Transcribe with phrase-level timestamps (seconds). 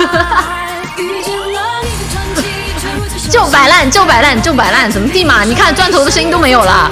[0.00, 0.59] Ha ha ha!
[3.30, 5.44] 就摆烂，就摆烂，就摆烂，怎么地嘛？
[5.44, 6.90] 你看砖头的声音都没有了。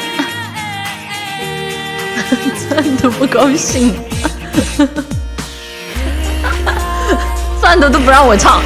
[2.68, 3.94] 钻头不高兴，
[7.60, 8.62] 钻头都不让我唱。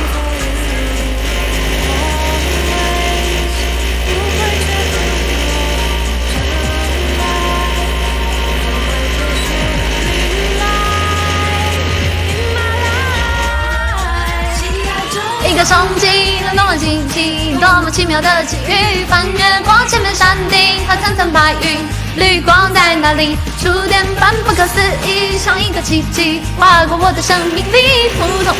[15.47, 21.74] 一个双击，多么惊奇，多么奇妙的际遇，翻越过千面山顶和层层白云。
[22.17, 23.37] 绿光在哪里？
[23.61, 28.55] 触电般不可思议，像一个奇迹划过我的生命里，普通。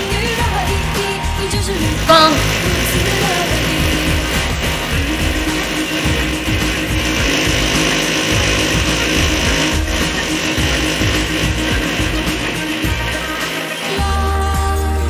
[2.07, 2.33] 光。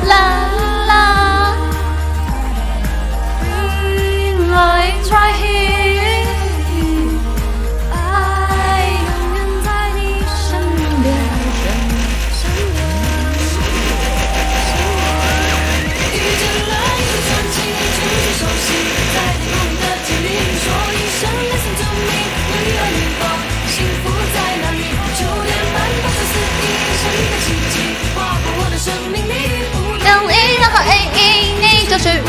[0.07, 0.11] 啦
[0.87, 0.91] 啦。
[4.55, 5.44] Lights right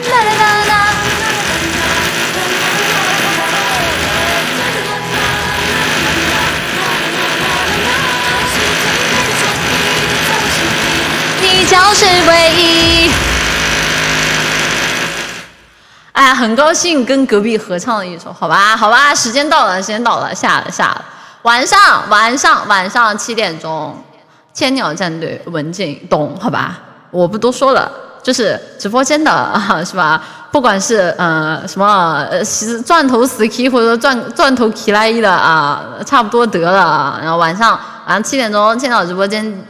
[0.08, 0.74] 啦啦啦。
[11.42, 13.12] 你就是唯一。
[16.14, 21.04] 哎，很高兴跟隔壁合唱了一首，好吧，好吧，时间到了，时间到了，下了，下了。
[21.44, 23.96] 晚上，晚上，晚上七点钟，
[24.54, 26.78] 千鸟战队文静懂好吧？
[27.12, 27.90] 我不多说了，
[28.22, 30.22] 就是直播间的啊是吧？
[30.52, 32.44] 不管是呃什么呃
[32.84, 37.18] 钻头死 K 或者说钻钻头 K 来一的啊，差不多得了。
[37.22, 37.72] 然后晚上
[38.06, 39.66] 晚上七点钟，千鸟直播间，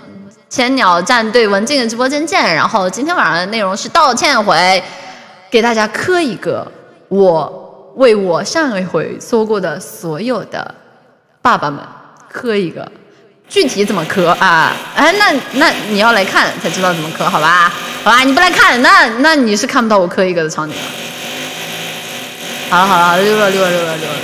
[0.50, 2.56] 千鸟战队文静的直播间见。
[2.56, 4.84] 然后今天晚上的内容是道歉回，
[5.52, 6.66] 给大家磕一个，
[7.10, 10.76] 我为我上一回说过的所有的。
[11.42, 11.80] 爸爸们
[12.32, 12.90] 磕一个，
[13.48, 14.74] 具体怎么磕啊？
[14.96, 17.72] 哎，那那你要来看才知道怎么磕，好吧？
[18.04, 20.82] 好吧，你不来看，那那你是看不到我磕一个的场景了。
[22.70, 24.16] 好了好了，溜了溜了溜了溜了。